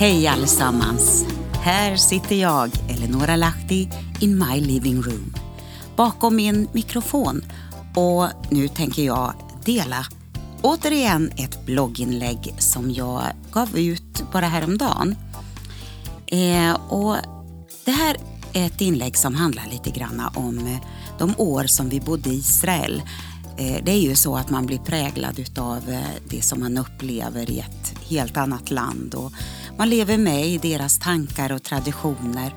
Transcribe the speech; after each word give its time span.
Hej 0.00 0.26
allesammans! 0.26 1.26
Här 1.52 1.96
sitter 1.96 2.36
jag, 2.36 2.70
Eleonora 2.88 3.36
Lahti, 3.36 3.88
in 4.20 4.38
my 4.38 4.60
living 4.60 5.02
room. 5.02 5.34
Bakom 5.96 6.36
min 6.36 6.68
mikrofon. 6.72 7.44
Och 7.96 8.26
nu 8.50 8.68
tänker 8.68 9.02
jag 9.02 9.34
dela 9.64 10.06
återigen 10.62 11.30
ett 11.36 11.66
blogginlägg 11.66 12.54
som 12.58 12.90
jag 12.90 13.22
gav 13.52 13.78
ut 13.78 14.24
bara 14.32 14.46
häromdagen. 14.46 15.16
Eh, 16.26 16.72
och 16.88 17.16
det 17.84 17.92
här 17.92 18.16
är 18.52 18.66
ett 18.66 18.80
inlägg 18.80 19.16
som 19.16 19.34
handlar 19.34 19.66
lite 19.70 19.90
grann 19.90 20.22
om 20.34 20.58
eh, 20.58 20.80
de 21.18 21.34
år 21.38 21.64
som 21.64 21.88
vi 21.88 22.00
bodde 22.00 22.30
i 22.30 22.38
Israel. 22.38 23.02
Eh, 23.56 23.84
det 23.84 23.92
är 23.92 24.00
ju 24.00 24.14
så 24.14 24.36
att 24.36 24.50
man 24.50 24.66
blir 24.66 24.78
präglad 24.78 25.58
av 25.58 25.90
eh, 25.90 26.00
det 26.28 26.42
som 26.42 26.60
man 26.60 26.78
upplever 26.78 27.50
i 27.50 27.58
ett 27.58 27.94
helt 28.08 28.36
annat 28.36 28.70
land 28.70 29.14
och 29.14 29.32
man 29.80 29.88
lever 29.88 30.18
med 30.18 30.46
i 30.46 30.58
deras 30.58 30.98
tankar 30.98 31.52
och 31.52 31.62
traditioner. 31.62 32.54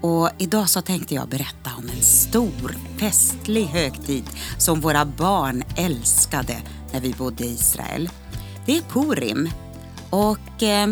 Och 0.00 0.30
idag 0.38 0.68
så 0.68 0.80
tänkte 0.82 1.14
jag 1.14 1.28
berätta 1.28 1.70
om 1.78 1.88
en 1.88 2.02
stor 2.02 2.76
festlig 2.98 3.64
högtid 3.64 4.24
som 4.58 4.80
våra 4.80 5.04
barn 5.04 5.62
älskade 5.76 6.56
när 6.92 7.00
vi 7.00 7.12
bodde 7.12 7.44
i 7.44 7.50
Israel. 7.50 8.10
Det 8.66 8.78
är 8.78 8.82
Purim 8.82 9.48
och 10.10 10.62
eh, 10.62 10.88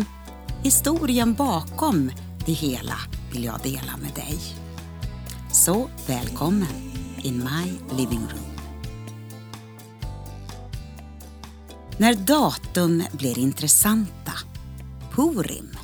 historien 0.63 1.33
bakom 1.33 2.11
det 2.45 2.53
hela 2.53 2.97
vill 3.31 3.43
jag 3.43 3.59
dela 3.63 3.97
med 4.01 4.13
dig. 4.15 4.37
Så 5.51 5.89
välkommen 6.07 6.93
in 7.23 7.37
my 7.37 7.97
living 7.97 8.19
room. 8.19 8.57
När 11.97 12.13
datum 12.13 13.03
blir 13.11 13.39
intressanta. 13.39 14.33
Purim. 15.17 15.77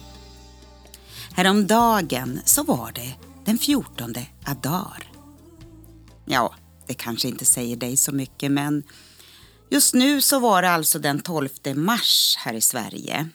Häromdagen 1.31 2.39
så 2.45 2.63
var 2.63 2.91
det 2.91 3.15
den 3.45 3.57
14 3.57 4.13
Adar. 4.45 5.11
Ja, 6.25 6.55
det 6.87 6.93
kanske 6.93 7.27
inte 7.27 7.45
säger 7.45 7.75
dig 7.75 7.97
så 7.97 8.11
mycket 8.11 8.51
men 8.51 8.83
just 9.69 9.93
nu 9.93 10.21
så 10.21 10.39
var 10.39 10.61
det 10.61 10.69
alltså 10.69 10.99
den 10.99 11.21
12 11.21 11.49
mars 11.75 12.35
här 12.39 12.53
i 12.53 12.61
Sverige. 12.61 13.29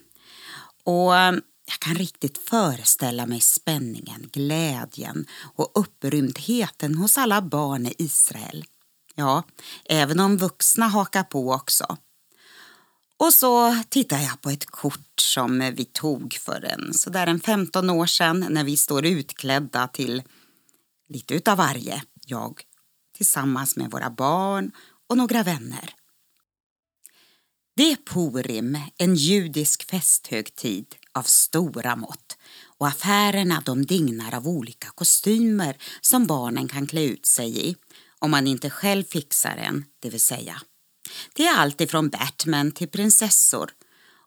Och 0.85 1.17
eh, 1.17 1.33
jag 1.67 1.79
kan 1.81 1.95
riktigt 1.95 2.39
föreställa 2.39 3.27
mig 3.27 3.41
spänningen, 3.41 4.29
glädjen 4.33 5.27
och 5.55 5.71
upprymdheten 5.75 6.95
hos 6.95 7.19
alla 7.19 7.43
barn 7.43 7.87
i 7.87 7.95
Israel. 7.99 8.65
Ja, 9.15 9.43
även 9.85 10.21
om 10.21 10.37
vuxna 10.37 10.89
hakar 10.89 11.23
på 11.23 11.53
också. 11.53 11.97
Och 13.19 13.35
så 13.35 13.83
tittar 13.89 14.19
jag 14.21 14.41
på 14.41 14.51
ett 14.51 14.67
kort 14.67 15.21
som 15.21 15.73
vi 15.77 15.85
tog 15.85 16.35
för 16.35 16.65
en, 16.65 16.95
så 16.95 17.11
där 17.11 17.27
en 17.27 17.41
15 17.41 17.91
år 17.91 18.07
sedan 18.07 18.47
när 18.51 18.65
vi 18.65 18.77
står 18.77 19.07
utklädda 19.07 19.89
till 19.89 20.23
lite 21.09 21.35
utav 21.35 21.57
varje. 21.59 22.03
Jag 22.27 22.63
tillsammans 23.17 23.77
med 23.77 23.91
våra 23.91 24.11
barn 24.11 24.73
och 25.09 25.17
några 25.17 25.43
vänner. 25.43 25.95
Det 27.77 27.93
är 27.93 27.97
Purim, 27.97 28.79
en 28.97 29.15
judisk 29.15 29.91
festhögtid 29.91 30.95
av 31.13 31.23
stora 31.23 31.97
mått 31.97 32.39
och 32.79 32.89
affärerna 32.89 33.63
de 33.67 33.87
dignar 33.87 34.35
av 34.35 34.49
olika 34.49 34.89
kostymer 34.89 35.77
som 36.01 36.27
barnen 36.27 36.69
kan 36.69 36.87
klä 36.87 37.03
ut 37.03 37.27
sig 37.27 37.69
i 37.69 37.77
om 38.19 38.31
man 38.31 38.47
inte 38.47 38.71
själv 38.71 39.05
fixar 39.05 39.57
en, 39.57 39.85
det 40.01 40.11
vill 40.11 40.21
säga. 40.21 40.63
Det 41.33 41.47
är 41.47 41.57
allt 41.57 41.81
ifrån 41.81 42.09
Batman 42.09 42.73
till 42.73 42.89
prinsessor 42.89 43.71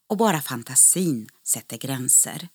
och 0.10 0.18
bara 0.18 0.42
fantasin 0.42 1.30
sätter 1.44 1.78
gränser. 1.78 2.50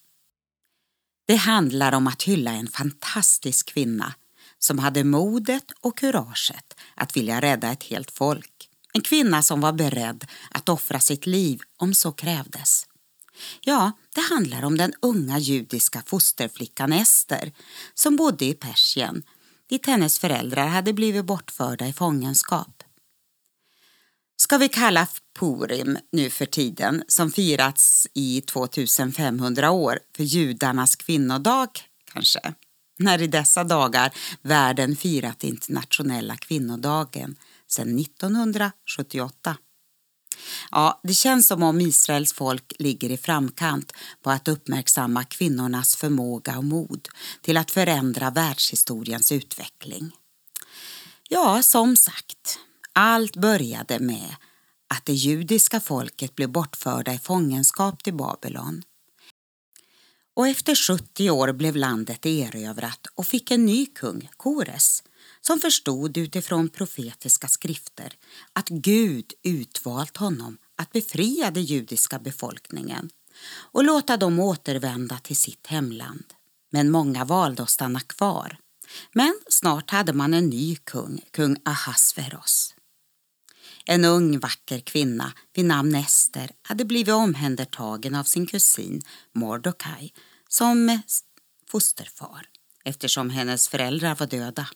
Det 1.26 1.36
handlar 1.36 1.92
om 1.92 2.06
att 2.06 2.22
hylla 2.22 2.50
en 2.50 2.68
fantastisk 2.68 3.68
kvinna 3.68 4.14
som 4.58 4.78
hade 4.78 5.04
modet 5.04 5.72
och 5.80 5.98
kuraget 5.98 6.74
att 6.94 7.16
vilja 7.16 7.40
rädda 7.40 7.72
ett 7.72 7.82
helt 7.82 8.10
folk. 8.10 8.68
En 8.92 9.00
kvinna 9.00 9.42
som 9.42 9.60
var 9.60 9.72
beredd 9.72 10.26
att 10.50 10.68
offra 10.68 11.00
sitt 11.00 11.26
liv 11.26 11.60
om 11.76 11.94
så 11.94 12.12
krävdes. 12.12 12.86
Ja, 13.60 13.92
det 14.14 14.20
handlar 14.20 14.64
om 14.64 14.76
den 14.76 14.92
unga 15.02 15.38
judiska 15.38 16.02
fosterflickan 16.06 16.92
Ester 16.92 17.52
som 17.94 18.16
bodde 18.16 18.44
i 18.44 18.54
Persien 18.54 19.22
dit 19.68 19.86
hennes 19.86 20.18
föräldrar 20.18 20.66
hade 20.66 20.92
blivit 20.92 21.24
bortförda 21.24 21.86
i 21.86 21.92
fångenskap. 21.92 22.82
Ska 24.38 24.58
vi 24.58 24.68
kalla 24.68 25.06
Purim 25.38 25.98
nu 26.12 26.30
för 26.30 26.46
tiden, 26.46 27.04
som 27.08 27.30
firats 27.30 28.06
i 28.14 28.40
2500 28.40 29.70
år, 29.70 29.98
för 30.16 30.22
judarnas 30.22 30.96
kvinnodag 30.96 31.68
kanske? 32.12 32.54
När 32.98 33.22
i 33.22 33.26
dessa 33.26 33.64
dagar 33.64 34.14
världen 34.42 34.96
firat 34.96 35.44
internationella 35.44 36.36
kvinnodagen 36.36 37.36
sedan 37.68 37.98
1978. 37.98 39.56
Ja, 40.70 41.00
det 41.02 41.14
känns 41.14 41.46
som 41.46 41.62
om 41.62 41.80
Israels 41.80 42.32
folk 42.32 42.72
ligger 42.78 43.10
i 43.10 43.16
framkant 43.16 43.92
på 44.22 44.30
att 44.30 44.48
uppmärksamma 44.48 45.24
kvinnornas 45.24 45.96
förmåga 45.96 46.58
och 46.58 46.64
mod 46.64 47.08
till 47.42 47.56
att 47.56 47.70
förändra 47.70 48.30
världshistoriens 48.30 49.32
utveckling. 49.32 50.12
Ja, 51.28 51.62
som 51.62 51.96
sagt, 51.96 52.58
allt 52.98 53.36
började 53.36 53.98
med 53.98 54.36
att 54.88 55.04
det 55.04 55.12
judiska 55.12 55.80
folket 55.80 56.34
blev 56.34 56.48
bortförda 56.48 57.14
i 57.14 57.18
fångenskap 57.18 58.02
till 58.04 58.14
Babylon. 58.14 58.82
Och 60.34 60.48
efter 60.48 60.74
70 60.74 61.30
år 61.30 61.52
blev 61.52 61.76
landet 61.76 62.26
erövrat 62.26 63.06
och 63.14 63.26
fick 63.26 63.50
en 63.50 63.66
ny 63.66 63.86
kung, 63.86 64.30
Kores, 64.36 65.02
som 65.40 65.60
förstod 65.60 66.16
utifrån 66.16 66.68
profetiska 66.68 67.48
skrifter 67.48 68.12
att 68.52 68.68
Gud 68.68 69.32
utvalt 69.42 70.16
honom 70.16 70.58
att 70.76 70.92
befria 70.92 71.50
den 71.50 71.64
judiska 71.64 72.18
befolkningen 72.18 73.10
och 73.72 73.84
låta 73.84 74.16
dem 74.16 74.40
återvända 74.40 75.18
till 75.18 75.36
sitt 75.36 75.66
hemland. 75.66 76.24
Men 76.70 76.90
många 76.90 77.24
valde 77.24 77.62
att 77.62 77.70
stanna 77.70 78.00
kvar. 78.00 78.58
Men 79.12 79.40
snart 79.48 79.90
hade 79.90 80.12
man 80.12 80.34
en 80.34 80.48
ny 80.48 80.76
kung, 80.76 81.20
kung 81.30 81.56
Ahasveros. 81.64 82.75
En 83.88 84.04
ung 84.04 84.38
vacker 84.38 84.80
kvinna 84.80 85.32
vid 85.54 85.64
namn 85.64 85.94
Ester 85.94 86.50
hade 86.62 86.84
blivit 86.84 87.14
omhändertagen 87.14 88.14
av 88.14 88.24
sin 88.24 88.46
kusin 88.46 89.02
Mordokaj 89.34 90.12
som 90.48 91.00
fosterfar 91.70 92.48
eftersom 92.84 93.30
hennes 93.30 93.68
föräldrar 93.68 94.14
var 94.14 94.26
döda. 94.26 94.68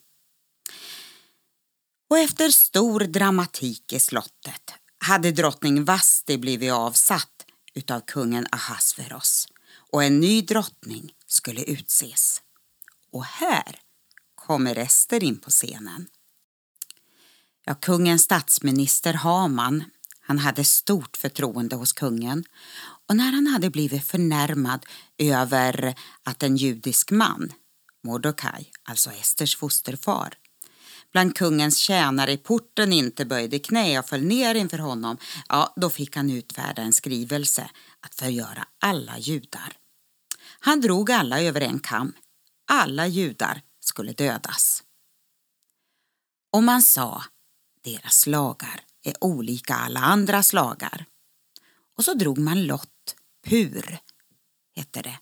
Och 2.11 2.19
efter 2.19 2.49
stor 2.49 3.01
dramatik 3.01 3.93
i 3.93 4.01
slottet 4.01 4.73
hade 4.99 5.33
drottning 5.33 5.85
Vasti 5.85 6.39
blivit 6.39 6.73
avsatt 6.73 7.47
utav 7.75 8.01
kungen 8.01 8.47
Ahasveros 8.53 9.49
och 9.93 10.05
en 10.05 10.21
ny 10.21 10.43
drottning 10.43 11.13
skulle 11.27 11.63
utses. 11.63 12.43
Och 13.13 13.25
här 13.25 13.81
kommer 14.35 14.79
Ester 14.79 15.25
in 15.25 15.39
på 15.39 15.51
scenen. 15.51 16.07
Ja, 17.65 17.75
kungens 17.75 18.23
statsminister 18.23 19.15
Haman 19.15 19.85
han 20.21 20.39
hade 20.39 20.65
stort 20.65 21.17
förtroende 21.17 21.77
hos 21.77 21.93
kungen 21.93 22.45
och 23.09 23.17
när 23.17 23.33
han 23.33 23.47
hade 23.47 23.71
blivit 23.71 24.05
förnärmad 24.05 24.87
över 25.19 25.95
att 26.25 26.43
en 26.43 26.57
judisk 26.57 27.11
man, 27.11 27.53
Mordokaj, 28.05 28.73
alltså 28.83 29.11
Esters 29.11 29.57
fosterfar, 29.57 30.35
bland 31.13 31.37
kungens 31.37 31.77
tjänare 31.77 32.33
i 32.33 32.37
porten 32.37 32.93
inte 32.93 33.25
böjde 33.25 33.59
knä 33.59 33.99
och 33.99 34.09
föll 34.09 34.25
ner 34.25 34.55
inför 34.55 34.79
honom, 34.79 35.19
ja, 35.49 35.73
då 35.77 35.91
fick 35.91 36.17
han 36.17 36.31
utfärda 36.31 36.83
en 36.83 36.93
skrivelse 36.93 37.71
att 38.01 38.15
förgöra 38.15 38.65
alla 38.81 39.19
judar. 39.19 39.77
Han 40.61 40.81
drog 40.81 41.11
alla 41.11 41.41
över 41.41 41.61
en 41.61 41.79
kam. 41.79 42.13
Alla 42.69 43.07
judar 43.07 43.63
skulle 43.81 44.13
dödas. 44.13 44.83
Och 46.53 46.63
man 46.63 46.83
sa 46.83 47.23
deras 47.85 48.27
lagar 48.27 48.81
är 49.03 49.25
olika 49.25 49.75
alla 49.75 50.01
andras 50.01 50.53
lagar. 50.53 51.07
Och 51.97 52.05
så 52.05 52.15
drog 52.15 52.39
man 52.39 52.65
lott, 52.67 53.17
pur, 53.47 53.99
hette 54.77 55.03
det, 55.03 55.19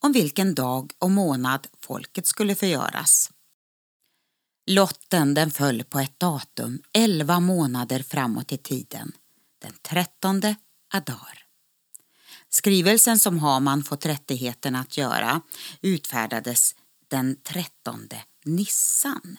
om 0.00 0.12
vilken 0.12 0.54
dag 0.54 0.92
och 0.98 1.10
månad 1.10 1.66
folket 1.80 2.26
skulle 2.26 2.54
förgöras. 2.54 3.30
Lotten 4.66 5.34
den 5.34 5.50
föll 5.50 5.84
på 5.84 5.98
ett 5.98 6.20
datum 6.20 6.82
elva 6.92 7.40
månader 7.40 8.02
framåt 8.02 8.52
i 8.52 8.56
tiden, 8.56 9.12
den 9.58 9.72
trettonde 9.82 10.56
Adar. 10.94 11.46
Skrivelsen 12.48 13.18
som 13.18 13.38
Haman 13.38 13.84
fått 13.84 14.06
rättigheten 14.06 14.76
att 14.76 14.96
göra 14.96 15.40
utfärdades 15.80 16.74
den 17.08 17.36
trettonde 17.42 18.24
Nissan. 18.44 19.38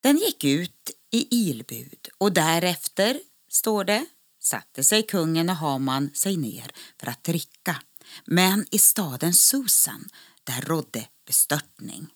Den 0.00 0.16
gick 0.18 0.44
ut 0.44 0.90
i 1.14 1.26
ilbud 1.30 2.08
och 2.18 2.32
därefter, 2.32 3.20
står 3.48 3.84
det, 3.84 4.06
satte 4.42 4.84
sig 4.84 5.02
kungen 5.02 5.48
och 5.48 5.56
Haman 5.56 6.10
sig 6.14 6.36
ner 6.36 6.70
för 7.00 7.06
att 7.06 7.24
dricka 7.24 7.76
Men 8.24 8.66
i 8.70 8.78
staden 8.78 9.34
Susan, 9.34 10.08
där 10.44 10.60
rådde 10.60 11.06
bestörtning. 11.26 12.06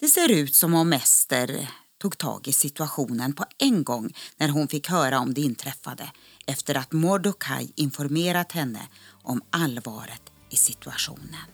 Det 0.00 0.08
ser 0.08 0.30
ut 0.30 0.54
som 0.54 0.74
om 0.74 0.92
Ester 0.92 1.70
tog 1.98 2.18
tag 2.18 2.48
i 2.48 2.52
situationen 2.52 3.32
på 3.32 3.44
en 3.58 3.84
gång 3.84 4.14
när 4.36 4.48
hon 4.48 4.68
fick 4.68 4.88
höra 4.88 5.18
om 5.18 5.34
det 5.34 5.40
inträffade 5.40 6.12
efter 6.46 6.74
att 6.74 6.92
Mordokaj 6.92 7.72
informerat 7.76 8.52
henne 8.52 8.88
om 9.22 9.42
allvaret 9.50 10.22
i 10.50 10.56
situationen. 10.56 11.53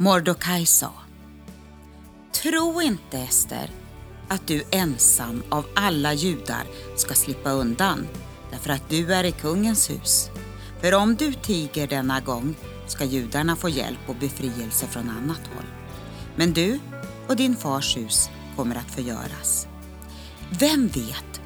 Mordokaj 0.00 0.66
sa 0.66 0.92
Tro 2.32 2.82
inte, 2.82 3.18
Ester, 3.18 3.70
att 4.28 4.46
du 4.46 4.62
ensam 4.70 5.42
av 5.48 5.64
alla 5.74 6.14
judar 6.14 6.62
ska 6.96 7.14
slippa 7.14 7.50
undan 7.50 8.06
därför 8.50 8.70
att 8.70 8.88
du 8.88 9.12
är 9.12 9.24
i 9.24 9.32
kungens 9.32 9.90
hus. 9.90 10.30
För 10.80 10.94
om 10.94 11.14
du 11.14 11.32
tiger 11.32 11.86
denna 11.86 12.20
gång 12.20 12.54
ska 12.86 13.04
judarna 13.04 13.56
få 13.56 13.68
hjälp 13.68 13.98
och 14.06 14.14
befrielse 14.14 14.86
från 14.86 15.10
annat 15.10 15.40
håll. 15.54 15.66
Men 16.36 16.52
du 16.52 16.78
och 17.28 17.36
din 17.36 17.56
fars 17.56 17.96
hus 17.96 18.30
kommer 18.56 18.76
att 18.76 18.90
förgöras. 18.90 19.66
Vem 20.50 20.88
vet 20.88 21.40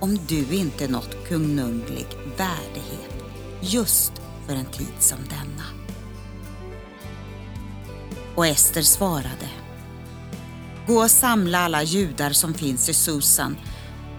om 0.00 0.18
du 0.28 0.54
inte 0.54 0.88
nått 0.88 1.28
kununglig 1.28 2.06
värdighet 2.36 3.24
just 3.60 4.12
för 4.46 4.54
en 4.54 4.66
tid 4.66 4.94
som 4.98 5.18
denna? 5.28 5.81
Och 8.34 8.46
Ester 8.46 8.82
svarade 8.82 9.48
Gå 10.86 11.02
och 11.02 11.10
samla 11.10 11.58
alla 11.58 11.82
judar 11.82 12.30
som 12.30 12.54
finns 12.54 12.88
i 12.88 12.94
Susan 12.94 13.56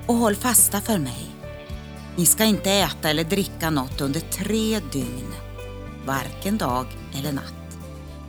och 0.08 0.16
håll 0.16 0.36
fasta 0.36 0.82
för 0.82 0.98
mig. 0.98 1.26
Ni 2.16 2.26
ska 2.26 2.44
inte 2.44 2.72
äta 2.72 3.10
eller 3.10 3.24
dricka 3.24 3.70
något 3.70 4.02
under 4.02 4.20
tre 4.20 4.80
dygn, 4.92 5.34
varken 6.06 6.58
dag 6.58 6.86
eller 7.20 7.32
natt. 7.32 7.78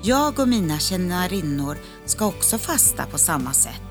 Jag 0.02 0.38
och 0.38 0.48
mina 0.48 0.78
tjänarinnor 0.78 1.78
ska 2.04 2.26
också 2.26 2.58
fasta 2.58 3.06
på 3.06 3.18
samma 3.18 3.52
sätt. 3.52 3.82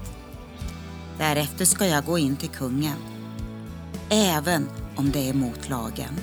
Därefter 1.18 1.66
ska 1.66 1.88
jag 1.88 2.06
gå 2.06 2.18
in 2.18 2.36
till 2.36 2.50
kungen, 2.50 2.98
även 4.10 4.70
om 4.96 5.12
det 5.12 5.30
är 5.30 5.34
mot 5.34 5.70
lagen. 5.70 6.20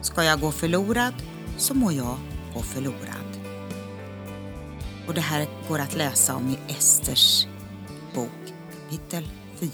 Ska 0.00 0.24
jag 0.24 0.40
gå 0.40 0.52
förlorad 0.52 1.14
så 1.56 1.74
må 1.74 1.92
jag 1.92 2.18
gå 2.54 2.62
förlorad. 2.62 3.21
Och 5.06 5.14
det 5.14 5.20
här 5.20 5.48
går 5.68 5.78
att 5.78 5.94
läsa 5.94 6.34
om 6.34 6.50
i 6.50 6.72
Esters 6.72 7.46
bok 8.14 8.52
kapitel 8.92 9.28
4. 9.60 9.70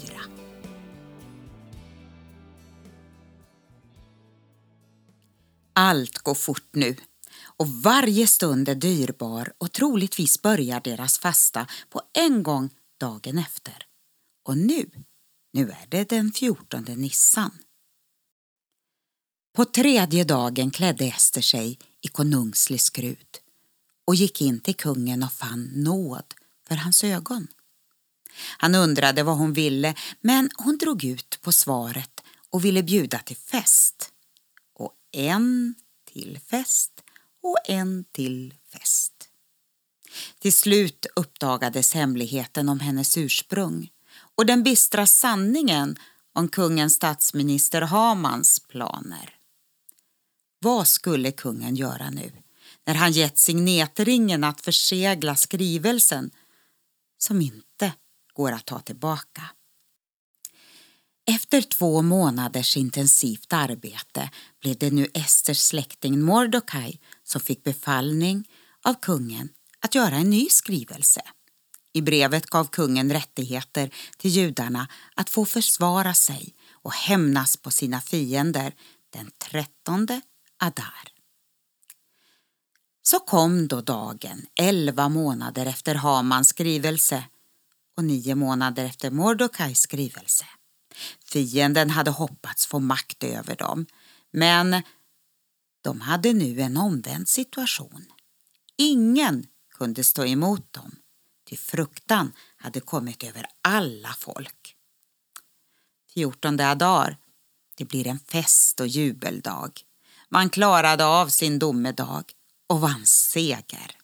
Allt 5.73 6.17
går 6.17 6.35
fort 6.35 6.69
nu 6.71 6.95
och 7.57 7.67
varje 7.67 8.27
stund 8.27 8.69
är 8.69 8.75
dyrbar 8.75 9.53
och 9.57 9.71
troligtvis 9.71 10.41
börjar 10.41 10.81
deras 10.81 11.19
fasta 11.19 11.67
på 11.89 12.01
en 12.13 12.43
gång 12.43 12.69
dagen 12.99 13.37
efter. 13.37 13.85
Och 14.47 14.57
nu, 14.57 14.89
nu 15.53 15.71
är 15.71 15.87
det 15.89 16.09
den 16.09 16.31
14 16.31 16.83
Nissan. 16.83 17.51
På 19.55 19.65
tredje 19.65 20.23
dagen 20.23 20.71
klädde 20.71 21.05
Ester 21.05 21.41
sig 21.41 21.79
i 22.01 22.07
konungslig 22.07 22.81
skrud 22.81 23.27
och 24.09 24.15
gick 24.15 24.41
in 24.41 24.59
till 24.59 24.75
kungen 24.75 25.23
och 25.23 25.31
fann 25.31 25.71
nåd 25.75 26.33
för 26.67 26.75
hans 26.75 27.03
ögon. 27.03 27.47
Han 28.57 28.75
undrade 28.75 29.23
vad 29.23 29.37
hon 29.37 29.53
ville, 29.53 29.95
men 30.21 30.49
hon 30.55 30.77
drog 30.77 31.03
ut 31.03 31.39
på 31.41 31.51
svaret 31.51 32.21
och 32.49 32.65
ville 32.65 32.83
bjuda 32.83 33.19
till 33.19 33.35
fest. 33.35 34.11
Och 34.75 34.93
en 35.11 35.75
till 36.13 36.39
fest 36.47 36.91
och 37.43 37.57
en 37.65 38.05
till 38.11 38.53
fest. 38.71 39.13
Till 40.39 40.53
slut 40.53 41.05
uppdagades 41.15 41.93
hemligheten 41.93 42.69
om 42.69 42.79
hennes 42.79 43.17
ursprung 43.17 43.91
och 44.35 44.45
den 44.45 44.63
bistra 44.63 45.05
sanningen 45.05 45.97
om 46.33 46.47
kungens 46.47 46.93
statsminister 46.93 47.81
Hamans 47.81 48.59
planer. 48.59 49.35
Vad 50.59 50.87
skulle 50.87 51.31
kungen 51.31 51.75
göra 51.75 52.09
nu 52.09 52.31
när 52.85 52.93
han 52.93 53.11
gett 53.11 53.37
signetringen 53.37 54.43
att 54.43 54.61
försegla 54.61 55.35
skrivelsen 55.35 56.31
som 57.17 57.41
inte 57.41 57.93
går 58.33 58.51
att 58.51 58.65
ta 58.65 58.79
tillbaka? 58.79 59.49
Efter 61.31 61.61
två 61.61 62.01
månaders 62.01 62.77
intensivt 62.77 63.53
arbete 63.53 64.29
blev 64.61 64.77
det 64.77 64.91
nu 64.91 65.07
Esters 65.13 65.59
släkting 65.59 66.21
Mordokaj 66.21 66.99
som 67.23 67.41
fick 67.41 67.63
befallning 67.63 68.49
av 68.83 68.93
kungen 68.93 69.49
att 69.79 69.95
göra 69.95 70.15
en 70.15 70.29
ny 70.29 70.47
skrivelse. 70.49 71.21
I 71.93 72.01
brevet 72.01 72.45
gav 72.45 72.65
kungen 72.65 73.11
rättigheter 73.11 73.93
till 74.17 74.31
judarna 74.31 74.87
att 75.15 75.29
få 75.29 75.45
försvara 75.45 76.13
sig 76.13 76.55
och 76.71 76.93
hämnas 76.93 77.57
på 77.57 77.71
sina 77.71 78.01
fiender 78.01 78.73
den 79.09 79.31
trettonde 79.37 80.21
Adar. 80.57 81.18
Så 83.09 83.19
kom 83.19 83.67
då 83.67 83.81
dagen, 83.81 84.45
elva 84.55 85.09
månader 85.09 85.65
efter 85.65 85.95
Hamans 85.95 86.49
skrivelse 86.49 87.23
och 87.97 88.03
nio 88.03 88.35
månader 88.35 88.85
efter 88.85 89.11
Mordokais 89.11 89.81
skrivelse. 89.81 90.45
Fienden 91.25 91.89
hade 91.89 92.11
hoppats 92.11 92.67
få 92.67 92.79
makt 92.79 93.23
över 93.23 93.55
dem, 93.55 93.85
men 94.31 94.81
de 95.81 96.01
hade 96.01 96.33
nu 96.33 96.61
en 96.61 96.77
omvänd 96.77 97.27
situation. 97.27 98.05
Ingen 98.77 99.47
kunde 99.77 100.03
stå 100.03 100.25
emot 100.25 100.73
dem, 100.73 100.95
ty 101.49 101.55
fruktan 101.57 102.31
hade 102.57 102.79
kommit 102.79 103.23
över 103.23 103.45
alla 103.61 104.15
folk. 104.19 104.75
14 106.13 106.59
Adar, 106.59 107.17
det 107.75 107.85
blir 107.85 108.07
en 108.07 108.19
fest 108.19 108.79
och 108.79 108.87
jubeldag. 108.87 109.71
Man 110.29 110.49
klarade 110.49 111.05
av 111.05 111.27
sin 111.27 111.59
domedag 111.59 112.23
och 112.69 112.81
vann 112.81 113.05
seger. 113.05 113.95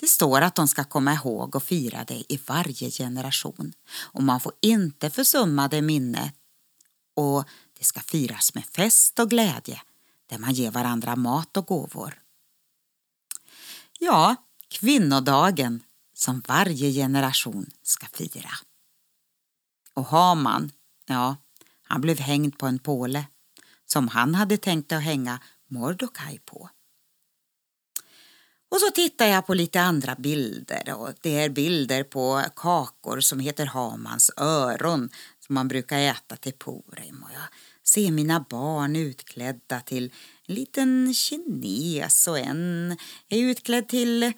Det 0.00 0.06
står 0.06 0.40
att 0.40 0.54
de 0.54 0.68
ska 0.68 0.84
komma 0.84 1.14
ihåg 1.14 1.56
och 1.56 1.62
fira 1.62 2.04
det 2.04 2.32
i 2.32 2.40
varje 2.46 2.90
generation 2.90 3.72
och 3.96 4.22
man 4.22 4.40
får 4.40 4.52
inte 4.60 5.10
försumma 5.10 5.68
det 5.68 5.82
minnet 5.82 6.34
och 7.14 7.44
det 7.78 7.84
ska 7.84 8.00
firas 8.00 8.54
med 8.54 8.64
fest 8.64 9.18
och 9.18 9.30
glädje 9.30 9.82
där 10.26 10.38
man 10.38 10.52
ger 10.52 10.70
varandra 10.70 11.16
mat 11.16 11.56
och 11.56 11.66
gåvor. 11.66 12.20
Ja, 13.98 14.36
kvinnodagen 14.68 15.82
som 16.14 16.42
varje 16.48 16.92
generation 16.92 17.70
ska 17.82 18.06
fira. 18.06 18.50
Och 19.94 20.06
Haman, 20.06 20.70
ja, 21.06 21.36
han 21.82 22.00
blev 22.00 22.18
hängd 22.18 22.58
på 22.58 22.66
en 22.66 22.78
påle 22.78 23.26
som 23.86 24.08
han 24.08 24.34
hade 24.34 24.56
tänkt 24.56 24.92
att 24.92 25.02
hänga 25.02 25.40
Mordokaj 25.68 26.38
på. 26.38 26.70
Och 28.74 28.80
så 28.80 28.90
tittar 28.90 29.26
jag 29.26 29.46
på 29.46 29.54
lite 29.54 29.80
andra 29.80 30.14
bilder 30.14 30.94
och 30.94 31.10
det 31.20 31.38
är 31.38 31.48
bilder 31.48 32.04
på 32.04 32.42
kakor 32.56 33.20
som 33.20 33.40
heter 33.40 33.66
Hamans 33.66 34.30
öron 34.36 35.10
som 35.40 35.54
man 35.54 35.68
brukar 35.68 35.98
äta 35.98 36.36
till 36.36 36.52
Purim 36.52 37.22
och 37.22 37.30
jag 37.32 37.42
ser 37.82 38.10
mina 38.10 38.46
barn 38.50 38.96
utklädda 38.96 39.80
till 39.80 40.12
en 40.46 40.54
liten 40.54 41.14
kines 41.14 42.28
och 42.28 42.38
en 42.38 42.96
är 43.28 43.38
utklädd 43.38 43.88
till 43.88 44.32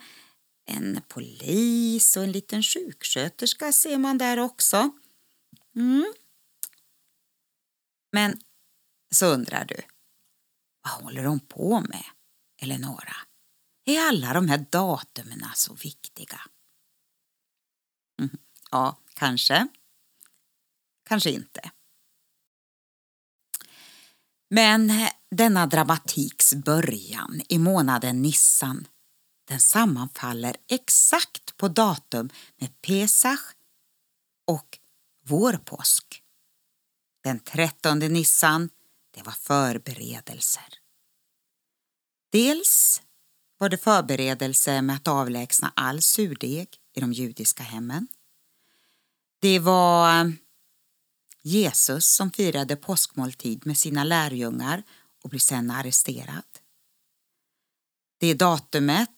en 0.65 1.01
polis 1.07 2.17
och 2.17 2.23
en 2.23 2.31
liten 2.31 2.63
sjuksköterska 2.63 3.71
ser 3.71 3.97
man 3.97 4.17
där 4.17 4.39
också. 4.39 4.89
Mm. 5.75 6.13
Men 8.11 8.39
så 9.15 9.25
undrar 9.25 9.65
du, 9.65 9.81
vad 10.83 11.03
håller 11.03 11.23
de 11.23 11.39
på 11.39 11.81
med, 11.81 12.05
Eleonora? 12.61 13.26
Är 13.89 14.07
alla 14.07 14.33
de 14.33 14.47
här 14.49 14.65
datumen 14.71 15.45
så 15.55 15.73
viktiga? 15.73 16.41
Mm. 18.19 18.37
Ja, 18.71 18.97
kanske. 19.13 19.67
Kanske 21.05 21.31
inte. 21.31 21.71
Men 24.49 24.91
denna 25.31 25.67
dramatiks 25.67 26.53
början 26.53 27.41
i 27.49 27.57
månaden 27.57 28.21
Nissan 28.21 28.87
den 29.47 29.59
sammanfaller 29.59 30.55
exakt 30.67 31.57
på 31.57 31.67
datum 31.67 32.29
med 32.57 32.81
Pesach 32.81 33.53
och 34.47 34.79
vår 35.25 35.53
påsk. 35.53 36.23
Den 37.23 37.39
trettonde 37.39 38.09
Nissan, 38.09 38.69
det 39.11 39.23
var 39.23 39.31
förberedelser. 39.31 40.79
Dels 42.31 43.01
var 43.57 43.69
det 43.69 43.77
förberedelse 43.77 44.81
med 44.81 44.95
att 44.95 45.07
avlägsna 45.07 45.71
all 45.75 46.01
surdeg 46.01 46.67
i 46.93 46.99
de 46.99 47.13
judiska 47.13 47.63
hemmen. 47.63 48.07
Det 49.39 49.59
var 49.59 50.19
eh, 50.19 50.31
Jesus 51.41 52.05
som 52.07 52.31
firade 52.31 52.75
påskmåltid 52.75 53.65
med 53.65 53.77
sina 53.77 54.03
lärjungar 54.03 54.83
och 55.23 55.29
blir 55.29 55.39
sedan 55.39 55.71
arresterad. 55.71 56.43
Det 58.17 58.33
datumet 58.33 59.09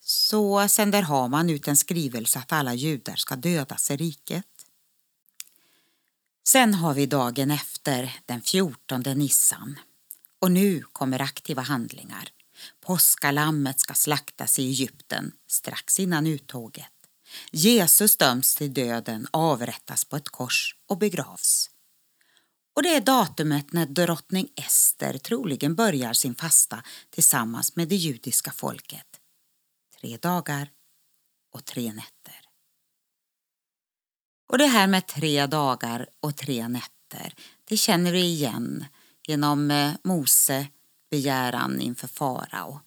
så 0.00 0.68
sänder 0.68 1.02
Haman 1.02 1.50
ut 1.50 1.68
en 1.68 1.76
skrivelse 1.76 2.38
att 2.38 2.52
alla 2.52 2.74
judar 2.74 3.16
ska 3.16 3.36
dödas 3.36 3.90
i 3.90 3.96
riket. 3.96 4.46
Sen 6.44 6.74
har 6.74 6.94
vi 6.94 7.06
dagen 7.06 7.50
efter, 7.50 8.16
den 8.26 8.42
14 8.42 9.00
Nissan. 9.00 9.78
Och 10.38 10.52
nu 10.52 10.82
kommer 10.82 11.22
aktiva 11.22 11.62
handlingar. 11.62 12.28
Påskalammet 12.80 13.80
ska 13.80 13.94
slaktas 13.94 14.58
i 14.58 14.62
Egypten 14.62 15.32
strax 15.46 16.00
innan 16.00 16.26
uttåget. 16.26 16.86
Jesus 17.50 18.16
döms 18.16 18.54
till 18.54 18.74
döden, 18.74 19.26
avrättas 19.30 20.04
på 20.04 20.16
ett 20.16 20.28
kors 20.28 20.76
och 20.88 20.98
begravs. 20.98 21.70
Och 22.76 22.82
det 22.82 22.88
är 22.88 23.00
datumet 23.00 23.72
när 23.72 23.86
drottning 23.86 24.48
Ester 24.56 25.18
troligen 25.18 25.74
börjar 25.74 26.12
sin 26.12 26.34
fasta 26.34 26.82
tillsammans 27.10 27.76
med 27.76 27.88
det 27.88 27.96
judiska 27.96 28.52
folket. 28.52 29.06
Tre 30.00 30.16
dagar 30.16 30.70
och 31.52 31.64
tre 31.64 31.92
nätter. 31.92 32.40
Och 34.48 34.58
det 34.58 34.66
här 34.66 34.86
med 34.86 35.06
tre 35.06 35.46
dagar 35.46 36.06
och 36.20 36.36
tre 36.36 36.68
nätter, 36.68 37.34
det 37.64 37.76
känner 37.76 38.12
vi 38.12 38.20
igen 38.20 38.84
genom 39.26 39.70
eh, 39.70 39.92
Mose 40.04 40.66
begäran 41.12 41.80
inför 41.80 42.08
farao. 42.08 42.80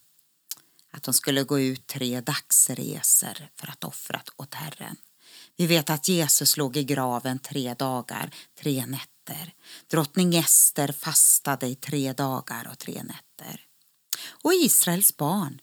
Att 0.91 1.03
de 1.03 1.13
skulle 1.13 1.43
gå 1.43 1.59
ut 1.59 1.87
tre 1.87 2.21
dagsresor 2.21 3.49
för 3.55 3.69
att 3.69 3.83
offra 3.83 4.21
åt 4.35 4.53
Herren. 4.53 4.95
Vi 5.55 5.67
vet 5.67 5.89
att 5.89 6.07
Jesus 6.07 6.57
låg 6.57 6.77
i 6.77 6.83
graven 6.83 7.39
tre 7.39 7.73
dagar, 7.73 8.35
tre 8.59 8.85
nätter. 8.85 9.53
Drottning 9.87 10.35
Ester 10.35 10.91
fastade 10.91 11.67
i 11.67 11.75
tre 11.75 12.13
dagar 12.13 12.67
och 12.71 12.77
tre 12.77 13.03
nätter. 13.03 13.65
Och 14.43 14.53
Israels 14.53 15.17
barn 15.17 15.61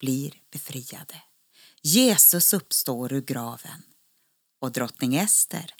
blir 0.00 0.34
befriade. 0.50 1.22
Jesus 1.82 2.52
uppstår 2.52 3.12
ur 3.12 3.20
graven 3.20 3.82
och 4.60 4.72
drottning 4.72 5.16
Ester, 5.16 5.74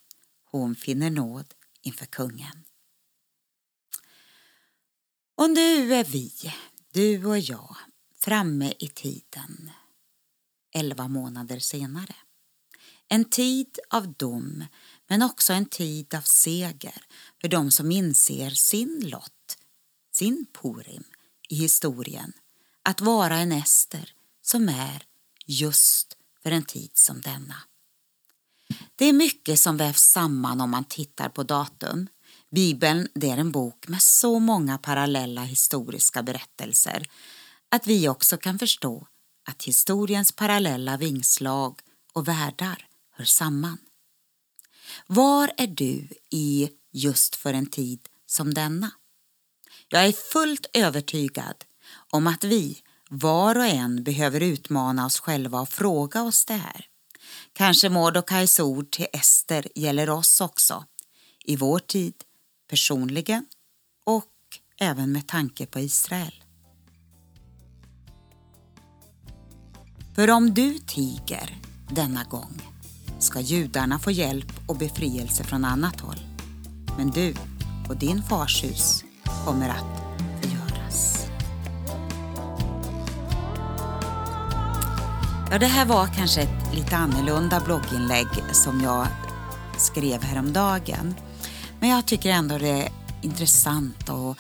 hon 0.45 0.75
finner 0.75 1.11
nåd 1.11 1.55
inför 1.83 2.07
kungen. 2.07 2.65
Och 5.37 5.51
nu 5.51 5.95
är 5.95 6.05
vi, 6.05 6.33
du 6.93 7.27
och 7.27 7.39
jag, 7.39 7.77
framme 8.21 8.73
i 8.79 8.89
tiden, 8.89 9.71
elva 10.75 11.09
månader 11.09 11.59
senare. 11.59 12.15
En 13.09 13.25
tid 13.25 13.79
av 13.91 14.13
dom, 14.13 14.65
men 15.09 15.23
också 15.23 15.53
en 15.53 15.67
tid 15.67 16.15
av 16.15 16.21
seger 16.21 17.03
för 17.41 17.49
de 17.49 17.71
som 17.71 17.91
inser 17.91 18.51
sin 18.51 19.09
lott, 19.09 19.59
sin 20.13 20.47
Purim 20.63 21.05
i 21.49 21.55
historien, 21.55 22.33
att 22.83 23.01
vara 23.01 23.37
en 23.37 23.53
Ester 23.53 24.15
som 24.43 24.69
är 24.69 25.07
just 25.47 26.17
för 26.43 26.51
en 26.51 26.65
tid 26.65 26.91
som 26.95 27.21
denna. 27.21 27.57
Det 28.97 29.05
är 29.05 29.13
mycket 29.13 29.61
som 29.61 29.77
vävs 29.77 30.03
samman 30.03 30.61
om 30.61 30.71
man 30.71 30.85
tittar 30.85 31.29
på 31.29 31.43
datum. 31.43 32.09
Bibeln 32.55 33.09
det 33.15 33.31
är 33.31 33.37
en 33.37 33.53
bok 33.53 33.89
med 33.89 34.03
så 34.03 34.39
många 34.39 34.79
parallella 34.79 35.43
historiska 35.43 36.23
berättelser 36.23 37.09
att 37.69 37.87
vi 37.87 38.09
också 38.09 38.37
kan 38.37 38.59
förstå 38.59 39.07
att 39.49 39.63
historiens 39.63 40.33
parallella 40.33 40.97
vingslag 40.97 41.81
och 42.13 42.29
världar 42.29 42.87
hör 43.13 43.25
samman. 43.25 43.79
Var 45.07 45.53
är 45.57 45.67
du 45.67 46.09
i 46.31 46.71
just 46.93 47.37
för 47.37 47.55
en 47.55 47.67
tid 47.67 48.09
som 48.27 48.55
denna? 48.55 48.91
Jag 49.89 50.07
är 50.07 50.13
fullt 50.13 50.67
övertygad 50.73 51.65
om 52.11 52.27
att 52.27 52.45
vi, 52.45 52.83
var 53.11 53.59
och 53.59 53.67
en, 53.67 54.05
behöver 54.05 54.41
utmana 54.41 55.07
oss 55.07 55.21
själva 55.21 55.61
och 55.61 55.69
fråga 55.69 56.23
oss 56.23 56.45
det 56.45 56.55
här. 56.55 56.87
Kanske 57.53 57.89
Mordokais 57.89 58.61
ord 58.61 58.91
till 58.91 59.07
Ester 59.13 59.69
gäller 59.75 60.11
oss 60.11 60.41
också, 60.41 60.85
i 61.45 61.57
vår 61.57 61.79
tid, 61.79 62.15
personligen 62.75 63.47
och 64.07 64.25
även 64.81 65.13
med 65.13 65.27
tanke 65.27 65.67
på 65.67 65.81
Israel. 65.81 66.43
För 70.15 70.31
om 70.31 70.55
du 70.55 70.79
tiger 70.79 71.59
denna 71.91 72.25
gång 72.25 72.63
ska 73.19 73.41
judarna 73.41 73.99
få 73.99 74.11
hjälp 74.11 74.53
och 74.69 74.77
befrielse 74.77 75.45
från 75.45 75.65
annat 75.65 76.01
håll. 76.01 76.21
Men 76.97 77.11
du 77.11 77.35
och 77.89 77.97
din 77.97 78.23
fars 78.23 78.65
hus 78.65 79.05
kommer 79.45 79.69
att 79.69 80.21
förgöras. 80.43 81.27
Ja, 85.51 85.59
det 85.59 85.67
här 85.67 85.87
var 85.87 86.07
kanske 86.07 86.41
ett 86.43 86.75
lite 86.75 86.97
annorlunda 86.97 87.61
blogginlägg 87.61 88.29
som 88.53 88.81
jag 88.81 89.07
skrev 89.79 90.23
häromdagen. 90.23 91.15
Men 91.85 91.91
jag 91.91 92.07
tycker 92.07 92.31
ändå 92.31 92.59
det 92.59 92.69
är 92.69 92.89
intressant 93.23 94.11
att 94.11 94.37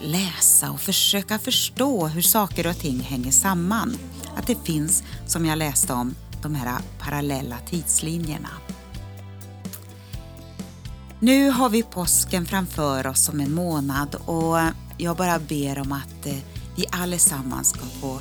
läsa 0.00 0.70
och 0.70 0.80
försöka 0.80 1.38
förstå 1.38 2.06
hur 2.06 2.22
saker 2.22 2.66
och 2.66 2.78
ting 2.78 3.00
hänger 3.00 3.30
samman. 3.30 3.96
Att 4.36 4.46
det 4.46 4.64
finns, 4.64 5.02
som 5.26 5.46
jag 5.46 5.58
läste 5.58 5.92
om, 5.92 6.14
de 6.42 6.54
här 6.54 6.78
parallella 6.98 7.58
tidslinjerna. 7.70 8.48
Nu 11.20 11.50
har 11.50 11.68
vi 11.68 11.82
påsken 11.82 12.46
framför 12.46 13.06
oss 13.06 13.28
om 13.28 13.40
en 13.40 13.54
månad 13.54 14.14
och 14.14 14.58
jag 14.98 15.16
bara 15.16 15.38
ber 15.38 15.78
om 15.78 15.92
att 15.92 16.26
eh, 16.26 16.36
vi 16.76 16.84
allesammans 16.90 17.68
ska 17.68 17.80
få 18.00 18.20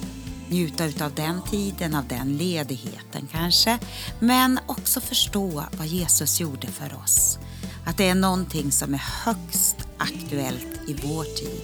njuta 0.49 1.05
av 1.05 1.13
den 1.15 1.41
tiden, 1.49 1.95
av 1.95 2.07
den 2.07 2.37
ledigheten 2.37 3.27
kanske, 3.31 3.79
men 4.19 4.59
också 4.65 5.01
förstå 5.01 5.63
vad 5.77 5.87
Jesus 5.87 6.39
gjorde 6.39 6.67
för 6.67 6.95
oss. 7.03 7.39
Att 7.85 7.97
det 7.97 8.07
är 8.07 8.15
någonting 8.15 8.71
som 8.71 8.93
är 8.93 9.03
högst 9.25 9.75
aktuellt 9.97 10.79
i 10.87 10.93
vår 11.03 11.23
tid 11.23 11.61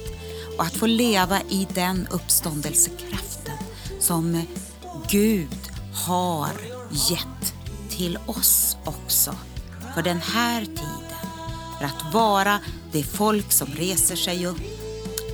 och 0.58 0.64
att 0.64 0.74
få 0.74 0.86
leva 0.86 1.42
i 1.42 1.68
den 1.74 2.08
uppståndelsekraften 2.12 3.58
som 4.00 4.42
Gud 5.10 5.72
har 5.94 6.52
gett 7.10 7.54
till 7.90 8.18
oss 8.26 8.78
också 8.86 9.36
för 9.96 10.02
den 10.02 10.22
här 10.22 10.66
tiden. 10.66 11.28
För 11.78 11.86
att 11.86 12.14
vara 12.14 12.60
det 12.92 13.04
folk 13.04 13.52
som 13.52 13.68
reser 13.68 14.16
sig 14.16 14.46
upp 14.46 14.62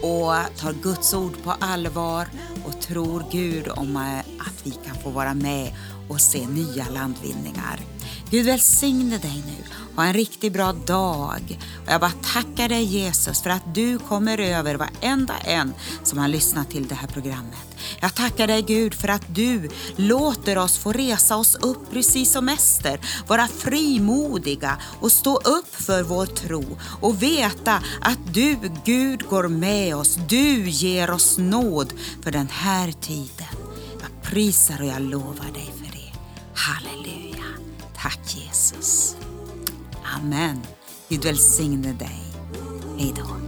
och 0.02 0.58
tar 0.58 0.74
Guds 0.84 1.14
ord 1.14 1.44
på 1.44 1.52
allvar 1.60 2.28
och 2.66 2.82
tror 2.82 3.24
Gud 3.32 3.68
om 3.68 3.96
eh, 3.96 4.20
att 4.20 4.66
vi 4.66 4.72
kan 4.72 4.96
få 5.04 5.10
vara 5.10 5.34
med 5.34 5.76
och 6.10 6.22
se 6.22 6.48
nya 6.48 6.90
landvinningar. 6.90 7.80
Gud 8.34 8.46
välsigne 8.46 9.18
dig 9.18 9.44
nu. 9.46 9.64
Ha 9.96 10.06
en 10.06 10.14
riktigt 10.14 10.54
bra 10.54 10.74
dag. 10.74 11.60
Och 11.86 11.92
jag 11.92 12.02
bara 12.02 12.12
tackar 12.34 12.70
dig 12.70 12.84
Jesus 12.84 13.42
för 13.42 13.50
att 13.50 13.76
du 13.76 14.00
kommer 14.00 14.38
över 14.38 14.76
varenda 14.76 15.34
en 15.38 15.74
som 16.04 16.20
har 16.20 16.28
lyssnat 16.28 16.70
till 16.70 16.88
det 16.88 16.96
här 16.96 17.08
programmet. 17.08 17.78
Jag 18.02 18.16
tackar 18.16 18.48
dig 18.48 18.62
Gud 18.62 18.94
för 18.94 19.08
att 19.08 19.36
du 19.36 19.70
låter 19.96 20.58
oss 20.58 20.78
få 20.78 20.92
resa 20.92 21.38
oss 21.38 21.56
upp 21.56 21.92
precis 21.92 22.32
som 22.32 22.50
Ester, 22.50 23.00
vara 23.28 23.48
frimodiga 23.48 24.78
och 25.00 25.12
stå 25.12 25.36
upp 25.36 25.76
för 25.76 26.04
vår 26.04 26.26
tro 26.26 26.78
och 27.02 27.24
veta 27.24 27.84
att 28.02 28.34
du 28.34 28.58
Gud 28.86 29.24
går 29.30 29.48
med 29.48 29.96
oss. 29.96 30.20
Du 30.30 30.70
ger 30.70 31.12
oss 31.12 31.38
nåd 31.38 31.94
för 32.22 32.32
den 32.32 32.48
här 32.52 32.92
tiden. 32.92 33.56
Jag 34.00 34.32
prisar 34.32 34.82
och 34.82 34.88
jag 34.88 35.02
lovar 35.02 35.52
dig 35.54 35.74
för 35.78 35.92
det. 35.98 36.14
Halleluja. 36.56 37.33
Tack 38.04 38.20
Jesus. 38.36 39.16
Amen. 40.04 40.62
Gud 41.10 41.24
välsigne 41.26 41.94
dig. 41.94 42.22
Hej 42.98 43.14
då. 43.18 43.43